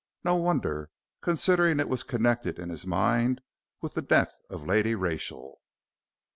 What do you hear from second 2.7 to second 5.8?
mind with the death of Lady Rachel."